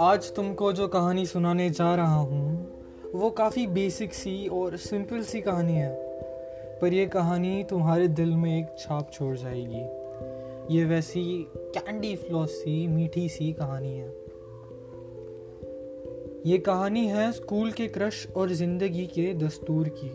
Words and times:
आज 0.00 0.34
तुमको 0.34 0.72
जो 0.72 0.88
कहानी 0.88 1.26
सुनाने 1.26 1.70
जा 1.70 1.94
रहा 1.94 2.16
हूँ, 2.16 2.68
वो 3.14 3.30
काफ़ी 3.30 3.66
बेसिक 3.66 4.14
सी 4.14 4.46
और 4.46 4.76
सिंपल 4.76 5.22
सी 5.22 5.40
कहानी 5.40 5.72
है। 5.72 5.94
पर 6.82 6.92
यह 6.92 7.08
कहानी 7.08 7.64
तुम्हारे 7.64 8.08
दिल 8.08 8.28
में 8.28 8.58
एक 8.58 8.76
छाप 8.78 9.10
छोड़ 9.12 9.36
जाएगी। 9.36 10.76
ये 10.76 10.84
वैसी 10.84 11.46
कैंडी 11.54 12.16
फ्लॉस 12.16 12.50
सी, 12.50 12.86
मीठी 12.86 13.28
सी 13.28 13.52
कहानी 13.52 13.98
है। 13.98 14.08
ये 16.46 16.58
कहानी 16.58 17.06
है 17.06 17.32
स्कूल 17.32 17.72
के 17.72 17.86
क्रश 17.86 18.28
और 18.36 18.48
ज़िंदगी 18.48 19.06
के 19.06 19.34
दस्तूर 19.34 19.88
की। 19.88 20.10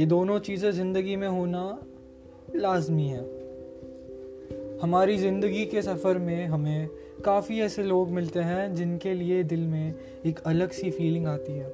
ये 0.00 0.06
दोनों 0.06 0.38
चीज़ें 0.38 0.72
ज़िंदगी 0.72 1.16
में 1.16 1.28
होना 1.28 1.82
लाजमी 2.56 3.08
है। 3.08 3.41
हमारी 4.82 5.16
ज़िंदगी 5.16 5.64
के 5.66 5.82
सफ़र 5.82 6.18
में 6.18 6.46
हमें 6.46 6.88
काफ़ी 7.24 7.60
ऐसे 7.60 7.82
लोग 7.82 8.10
मिलते 8.10 8.40
हैं 8.40 8.74
जिनके 8.74 9.14
लिए 9.14 9.42
दिल 9.42 9.60
में 9.60 9.94
एक 10.26 10.38
अलग 10.38 10.70
सी 10.70 10.90
फीलिंग 10.90 11.26
आती 11.26 11.52
है। 11.52 11.70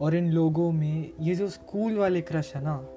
और 0.00 0.14
इन 0.14 0.30
लोगों 0.32 0.72
में 0.72 1.10
ये 1.20 1.34
जो 1.34 1.48
स्कूल 1.48 1.96
वाले 1.96 2.20
क्रश 2.20 2.52
है 2.56 2.64
ना, 2.64 2.88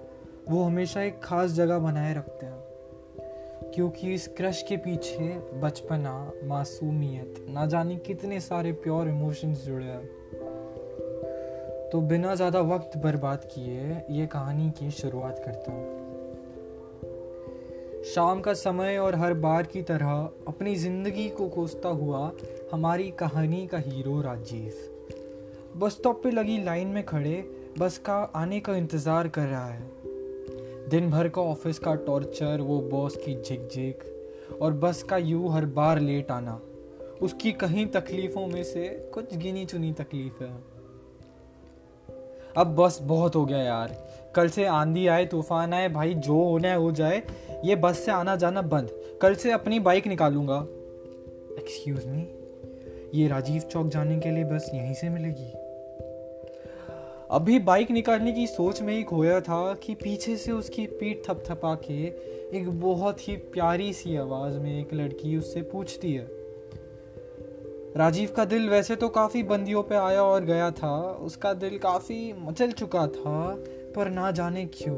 वो 0.49 0.63
हमेशा 0.63 1.01
एक 1.01 1.19
ख़ास 1.23 1.51
जगह 1.51 1.79
बनाए 1.79 2.13
रखते 2.13 2.45
हैं। 2.45 3.71
क्योंकि 3.71 4.13
इस 4.13 4.27
क्रश 4.27 4.61
के 4.61 4.77
पीछे 4.77 5.37
बचपना, 5.59 6.31
मासूमियत, 6.43 7.45
ना 7.49 7.65
जाने 7.65 7.95
कितने 7.95 8.39
सारे 8.39 8.71
प्योर 8.71 9.09
इमोशंस 9.09 9.65
जुड़े 9.65 9.85
हैं। 9.85 10.05
तो 11.91 12.01
बिना 12.01 12.35
ज़्यादा 12.35 12.61
वक्त 12.61 12.97
बर्बाद 12.97 13.45
किए 13.45 14.03
ये 14.09 14.27
कहानी 14.27 14.71
की 14.71 14.91
शुरुआत 14.91 15.41
करता 15.45 15.71
हूँ। 15.71 16.04
शाम 18.05 18.39
का 18.39 18.53
समय 18.53 18.97
और 18.97 19.15
हर 19.15 19.33
बार 19.33 19.63
की 19.63 19.81
तरह 19.81 20.09
अपनी 20.47 20.75
ज़िंदगी 20.75 21.27
को 21.29 21.47
कोसता 21.49 21.89
हुआ 21.89 22.31
हमारी 22.71 23.09
कहानी 23.11 23.65
का 23.67 23.77
हीरो 23.77 24.19
राजीव। 24.21 25.79
बस 25.79 25.91
स्टॉप 25.91 26.21
पे 26.23 26.31
लगी 26.31 26.57
लाइन 26.63 26.87
में 26.87 27.03
खड़े, 27.05 27.43
बस 27.79 27.97
का 27.97 28.17
आने 28.35 28.59
का 28.59 28.75
इंतज़ार 28.75 29.27
कर 29.27 29.47
रहा 29.47 29.69
है। 29.69 29.89
दिन 30.89 31.09
भर 31.11 31.29
का 31.29 31.41
ऑफ़िस 31.41 31.79
का 31.79 31.95
टॉर्चर, 31.95 32.61
वो 32.61 32.79
बॉस 32.81 33.15
की 33.15 33.41
झिक 33.41 33.67
झिक 33.67 34.57
और 34.61 34.73
बस 34.73 35.03
का 35.03 35.17
यू 35.17 35.47
हर 35.47 35.65
बार 35.65 35.99
लेट 35.99 36.31
आना। 36.31 36.61
उसकी 37.21 37.51
कहीं 37.51 37.85
तकलीफ़ों 37.87 38.47
में 38.47 38.63
से 38.63 38.87
कुछ 39.13 39.35
गिनी 39.35 39.65
चुनी 39.65 39.91
तकलीफ़। 39.93 40.43
है 40.43 40.74
अब 42.57 42.75
बस 42.75 42.99
बहुत 43.01 43.35
हो 43.35 43.45
गया 43.45 43.57
यार। 43.57 44.05
कल 44.35 44.49
से 44.49 44.65
आंधी 44.65 45.07
आए, 45.07 45.25
तूफ़ान 45.25 45.73
आए, 45.73 45.89
भाई 45.89 46.13
जो 46.13 46.33
होना 46.33 46.67
है 46.67 46.77
हो 46.77 46.91
जाए। 46.91 47.23
ये 47.65 47.75
बस 47.75 47.99
से 47.99 48.11
आना 48.11 48.35
जाना 48.35 48.61
बंद। 48.61 49.19
कल 49.21 49.35
से 49.35 49.51
अपनी 49.51 49.79
बाइक 49.79 50.07
निकालूँगा। 50.07 50.57
एक्सक्यूज 51.59 52.05
मी 52.05 52.27
ये 53.21 53.27
राजीव 53.27 53.61
चौक 53.61 53.87
जाने 53.87 54.19
के 54.19 54.31
लिए 54.31 54.43
बस 54.43 54.71
यहीं 54.73 54.93
से 54.93 55.09
मिलेगी। 55.09 55.51
अभी 57.31 57.59
बाइक 57.59 57.91
निकालने 57.91 58.31
की 58.31 58.47
सोच 58.47 58.81
में 58.81 58.93
ही 58.93 59.03
खोया 59.03 59.41
था 59.41 59.73
कि 59.73 59.95
पीछे 59.95 60.37
से 60.37 60.51
उसकी 60.51 60.85
पीठ 60.85 61.17
थपथपा 61.29 61.75
के 61.75 62.03
एक 62.57 62.79
बहुत 62.81 63.29
ही 63.29 63.35
प्यारी 63.35 63.93
सी 63.93 64.15
आवाज़ 64.15 64.57
में 64.57 64.79
एक 64.81 64.93
लड़की 64.93 65.37
उससे 65.37 65.61
पूछती 65.61 66.13
है 66.13 66.44
राजीव 67.97 68.29
का 68.37 68.45
दिल 68.45 68.69
वैसे 68.69 68.95
तो 68.95 69.07
काफ़ी 69.09 69.43
बंदियों 69.43 69.83
पे 69.83 69.95
आया 69.95 70.23
और 70.23 70.43
गया 70.43 70.71
था। 70.71 71.11
उसका 71.21 71.53
दिल 71.53 71.77
काफ़ी 71.77 72.33
मचल 72.39 72.71
चुका 72.71 73.07
था, 73.07 73.55
पर 73.95 74.09
ना 74.09 74.31
जाने 74.31 74.65
क्यों। 74.65 74.97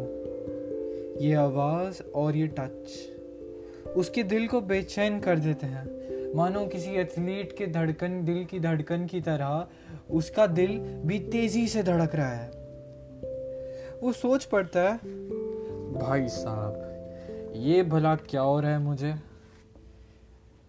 ये 1.22 1.34
आवाज़ 1.34 2.02
और 2.16 2.36
ये 2.36 2.48
टच 2.48 3.92
उसके 3.96 4.24
दिल 4.24 4.48
को 4.48 4.62
बेचैन 4.62 5.20
कर 5.20 5.40
देते 5.40 5.66
हैं। 5.66 6.36
मानो 6.36 6.66
किसी 6.68 6.92
एथलीट 6.92 7.58
के 7.58 7.68
धड़कन, 7.68 8.24
दिल 8.26 8.46
की 8.46 8.60
धड़कन 8.60 9.06
की 9.06 9.22
तरह 9.22 9.68
उसका 10.12 10.48
दिल 10.48 10.80
भी 11.06 11.20
तेज़ी 11.20 11.68
से 11.68 11.84
धड़क 11.84 12.16
रहा 12.16 12.32
है। 12.32 12.50
वो 14.04 14.12
सोच 14.12 14.46
पड़ता 14.46 14.80
है, 14.80 14.98
भाई 15.94 16.28
साहब, 16.28 17.54
ये 17.56 17.84
भला 17.84 18.16
क्या 18.16 18.42
हो 18.42 18.60
रहा 18.60 18.72
है 18.72 18.80
मुझे? 18.80 19.14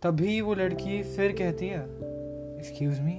तभी 0.03 0.41
वो 0.41 0.55
लड़की 0.55 1.03
फिर 1.03 1.33
कहती 1.33 1.67
है 1.67 2.08
एक्सक्यूज 2.59 3.01
मी 3.01 3.13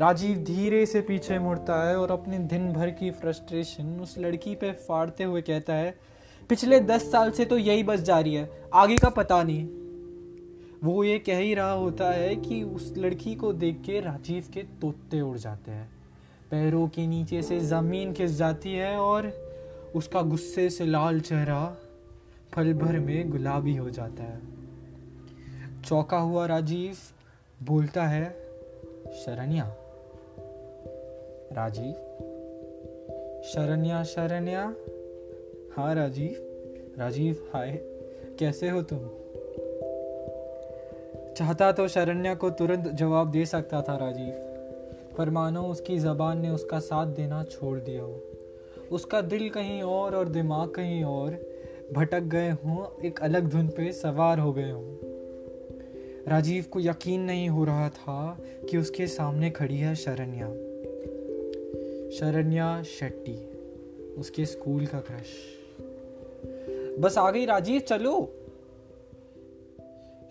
राजीव 0.00 0.38
धीरे 0.44 0.84
से 0.86 1.00
पीछे 1.00 1.38
मुड़ता 1.38 1.82
है 1.88 1.96
और 1.96 2.10
अपने 2.10 2.38
दिन 2.48 2.72
भर 2.72 2.90
की 2.90 3.10
फ्रस्ट्रेशन 3.10 3.98
उस 4.00 4.18
लड़की 4.18 4.54
पे 4.54 4.72
फाड़ते 4.72 5.24
हुए 5.24 5.40
कहता 5.42 5.74
है, 5.74 5.94
पिछले 6.50 6.80
दस 6.80 7.10
साल 7.12 7.30
से 7.30 7.44
तो 7.44 7.58
यही 7.58 7.82
बस 7.82 8.00
जा 8.00 8.18
रही 8.20 8.34
है, 8.34 8.48
आगे 8.74 8.96
का 8.96 9.08
पता 9.10 9.42
नहीं। 9.42 9.66
वो 10.84 11.02
ये 11.04 11.18
कह 11.18 11.38
ही 11.38 11.54
रहा 11.54 11.72
होता 11.72 12.10
है 12.10 12.34
कि 12.36 12.62
उस 12.62 12.92
लड़की 12.98 13.34
को 13.34 13.52
देख 13.54 13.80
के 13.86 14.00
राजीव 14.00 14.44
के 14.54 14.62
तोते 14.80 15.20
उड़ 15.20 15.36
जाते 15.38 15.70
हैं। 15.70 15.88
पैरों 16.50 16.86
के 16.88 17.06
नीचे 17.06 17.42
से 17.42 17.58
ज़मीन 17.66 18.12
खिस 18.12 18.36
जाती 18.36 18.74
है 18.74 18.96
और 18.98 19.32
उसका 19.96 20.22
गुस्से 20.22 20.68
से 20.70 20.86
लाल 20.86 21.20
चेहरा 21.20 21.64
पल 22.56 22.72
भर 22.74 22.98
में 22.98 23.30
गुलाबी 23.30 23.76
हो 23.76 23.90
जाता 23.90 24.24
है। 24.24 24.40
चौका 25.82 26.18
हुआ 26.18 26.46
राजीव 26.46 26.96
बोलता 27.62 28.02
है, 28.04 28.36
शरण्या, 29.12 29.64
राजीव, 31.52 31.92
शरण्या 33.42 34.02
शरण्या 34.04 34.74
हाँ 35.76 35.94
राजीव 35.94 36.44
राजीव, 36.98 37.36
हाय, 37.52 37.70
कैसे 38.38 38.68
हो 38.68 38.82
तुम? 38.82 38.98
चाहता 41.34 41.72
तो 41.72 41.88
शरण्या 41.88 42.34
को 42.34 42.50
तुरंत 42.50 42.88
जवाब 42.88 43.30
दे 43.30 43.46
सकता 43.46 43.82
था 43.82 43.96
राजीव, 43.96 44.32
पर 45.18 45.30
मानो 45.30 45.62
उसकी 45.62 45.98
जबान 45.98 46.40
ने 46.40 46.50
उसका 46.50 46.78
साथ 46.78 47.06
देना 47.06 47.44
छोड़ 47.44 47.78
दिया 47.78 48.02
हो। 48.02 48.22
उसका 48.92 49.20
दिल 49.20 49.48
कहीं 49.48 49.82
और 49.82 50.14
और 50.14 50.28
दिमाग 50.28 50.68
कहीं 50.68 51.04
और 51.04 51.38
भटक 51.92 52.20
गए 52.20 52.50
हों, 52.50 53.02
एक 53.04 53.20
अलग 53.20 53.48
धुन 53.48 53.68
पे 53.68 53.92
सवार 53.92 54.38
हो 54.38 54.52
गए 54.52 54.70
हों। 54.70 55.07
राजीव 56.28 56.64
को 56.70 56.80
यकीन 56.80 57.20
नहीं 57.20 57.48
हो 57.48 57.64
रहा 57.64 57.88
था 57.88 58.38
कि 58.70 58.78
उसके 58.78 59.06
सामने 59.06 59.50
खड़ी 59.50 59.76
है 59.76 59.94
शरण्या। 59.94 60.46
शरण्या 62.10 62.82
शेट्टी, 62.82 63.48
उसके 64.20 64.46
स्कूल 64.46 64.86
का 64.86 65.00
क्रश। 65.00 65.26
बस 67.00 67.18
आ 67.18 67.30
गई 67.30 67.44
राजीव, 67.44 67.80
चलो। 67.80 68.34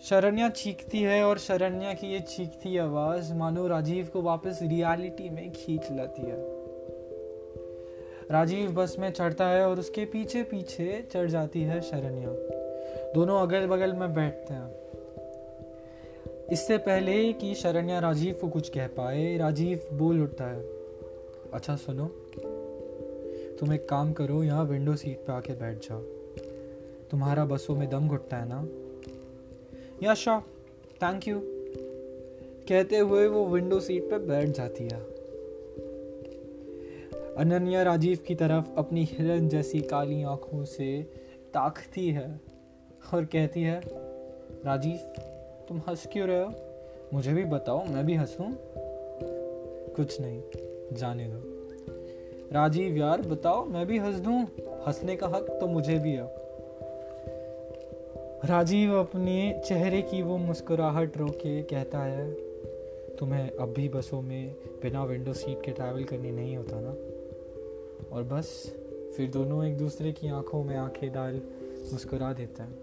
शरण्या 0.02 0.48
चीखती 0.48 1.02
है 1.02 1.24
और 1.24 1.38
शरण्या 1.38 1.94
की 1.94 2.12
ये 2.12 2.20
चीखती 2.20 2.76
आवाज़, 2.76 3.34
मानो 3.34 3.66
राजीव 3.66 4.08
को 4.12 4.22
वापस 4.22 4.58
रियलिटी 4.62 5.28
में 5.28 5.52
खींच 5.52 5.82
लाती 5.92 6.22
है। 6.22 6.36
राजीव 8.30 8.70
बस 8.72 8.96
में 8.98 9.10
चढ़ता 9.10 9.48
है 9.48 9.66
और 9.66 9.78
उसके 9.78 10.04
पीछे 10.04 10.42
पीछे 10.42 11.08
चढ़ 11.12 11.30
जाती 11.30 11.62
है 11.62 11.80
शरण्या। 11.80 12.28
दोनों 13.12 13.42
अगल 13.42 13.66
बगल 13.66 13.92
में 13.92 14.14
बैठते 14.14 14.54
हैं। 14.54 14.87
इससे 16.52 16.78
पहले 16.78 17.32
कि 17.32 17.54
शरण्या 17.54 17.98
राजीव 17.98 18.34
को 18.34 18.48
कुछ 18.48 18.68
कह 18.68 18.86
पाए, 18.86 19.36
राजीव 19.36 19.80
बोल 19.92 20.22
उठता 20.22 20.44
है 20.44 20.60
अच्छा 21.54 21.76
सुनो, 21.76 22.06
तुम 23.56 23.72
एक 23.72 23.88
काम 23.88 24.12
करो, 24.12 24.42
यहाँ 24.44 24.64
विंडो 24.64 24.96
सीट 24.96 25.18
पे 25.18 25.32
आके 25.32 25.52
बैठ 25.52 25.78
जाओ। 25.78 26.00
तुम्हारा 27.10 27.44
बसों 27.44 27.76
में 27.76 27.90
दम 27.90 28.08
घुटता 28.08 28.36
है 28.36 28.48
ना? 28.48 28.68
या 30.02 30.14
शॉ 30.14 30.40
थैंक 31.02 31.28
यू 31.28 31.40
कहते 32.68 32.98
हुए 32.98 33.26
वो 33.26 33.46
विंडो 33.46 33.80
सीट 33.80 34.10
पे 34.10 34.18
बैठ 34.18 34.48
जाती 34.48 34.84
है। 34.84 35.00
अनन्या 37.34 37.82
राजीव 37.82 38.18
की 38.26 38.34
तरफ़ 38.34 38.64
अपनी 38.76 39.04
हिरन 39.04 39.48
जैसी 39.48 39.80
काली 39.80 40.22
आँखों 40.22 40.64
से 40.64 41.02
ताकती 41.54 42.10
है 42.10 42.40
और 43.14 43.24
कहती 43.24 43.62
है, 43.62 43.80
राजीव 44.66 44.98
तुम 45.68 45.82
हंस 45.88 46.08
क्यों 46.12 46.28
रहे 46.28 46.44
हो? 46.44 46.52
मुझे 47.14 47.34
भी 47.34 47.44
बताओ, 47.44 47.84
मैं 47.84 48.06
भी 48.06 48.14
हंसूं? 48.14 48.52
कुछ 49.94 50.20
नहीं, 50.20 50.42
जाने 50.92 51.28
दो। 51.28 51.38
राजीव 52.52 52.96
यार, 52.96 53.22
बताओ, 53.22 53.64
मैं 53.64 53.86
भी 53.86 53.98
हंस 53.98 54.14
दूँ? 54.14 54.42
हंसने 54.86 55.16
का 55.16 55.26
हक 55.26 55.58
तो 55.60 55.66
मुझे 55.66 55.98
भी 55.98 56.12
है। 56.12 56.24
राजीव 58.44 59.00
अपने 59.00 59.62
चेहरे 59.66 60.02
की 60.02 60.22
वो 60.22 60.36
मुस्कुराहट 60.36 61.18
रोके 61.18 61.62
कहता 61.62 61.98
है, 61.98 62.32
तुम्हें 63.16 63.50
अब 63.50 63.72
भी 63.72 63.88
बसों 63.88 64.22
में 64.22 64.54
बिना 64.82 65.04
विंडो 65.04 65.32
सीट 65.32 65.62
के 65.64 65.70
ट्रैवल 65.70 66.04
करनी 66.04 66.30
नहीं 66.30 66.56
होता 66.56 66.80
ना? 66.80 66.90
और 68.16 68.22
बस, 68.22 68.76
फिर 69.16 69.30
दोनों 69.30 69.64
एक 69.64 69.78
दूसरे 69.78 70.12
की 70.12 70.28
आँखों 70.28 70.64
में 70.64 70.76
आँखें 70.76 71.12
डाल 71.12 71.40
मुस्कुरा 71.92 72.32
देते 72.32 72.62
हैं। 72.62 72.78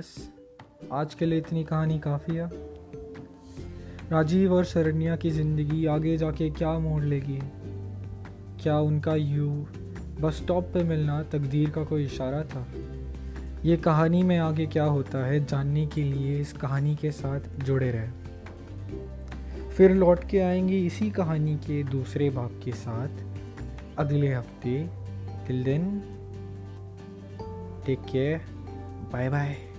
बस, 0.00 0.30
आज 0.92 1.14
के 1.14 1.26
लिए 1.26 1.38
इतनी 1.38 1.64
कहानी 1.64 1.98
काफ़ी 1.98 2.36
है। 2.36 2.50
राजीव 4.10 4.54
और 4.54 4.64
शरण्या 4.64 5.16
की 5.16 5.30
ज़िंदगी 5.30 5.86
आगे 5.86 6.16
जाके 6.16 6.50
क्या 6.50 6.78
मोड़ 6.78 7.04
लेगी? 7.04 7.40
क्या 8.62 8.78
उनका 8.78 9.14
यू 9.14 9.66
बस 10.20 10.34
स्टॉप 10.34 10.64
पे 10.64 10.82
मिलना 10.82 11.22
तकदीर 11.22 11.70
का 11.70 11.84
कोई 11.84 12.04
इशारा 12.04 12.42
था? 12.42 12.66
ये 13.64 13.76
कहानी 13.76 14.22
में 14.22 14.38
आगे 14.38 14.66
क्या 14.66 14.84
होता 14.84 15.26
है 15.26 15.46
जानने 15.46 15.86
के 15.86 16.04
लिए 16.04 16.40
इस 16.40 16.52
कहानी 16.52 16.96
के 16.96 17.10
साथ 17.10 17.40
जुड़े 17.40 17.90
रहे। 17.90 18.08
फिर 19.70 19.90
लौट 19.90 20.24
के 20.24 20.40
आएँगे 20.40 20.78
इसी 20.78 21.10
कहानी 21.10 21.56
के 21.56 21.82
दूसरे 21.82 22.30
भाग 22.30 22.60
के 22.64 22.72
साथ। 22.72 23.08
अगले 23.98 24.34
हफ़्ते 24.34 24.90
till 25.46 25.64
then 25.64 26.02
take 27.86 27.98
care 28.00 28.40
bye 29.12 29.28
bye 29.28 29.69